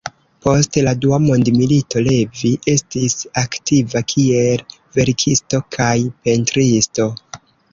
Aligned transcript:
Post 0.43 0.77
la 0.85 0.93
dua 1.01 1.19
mondmilito 1.25 2.01
Levi 2.07 2.51
estis 2.73 3.17
aktiva 3.43 4.03
kiel 4.15 4.65
verkisto 4.99 5.61
kaj 5.77 5.93
pentristo. 6.25 7.09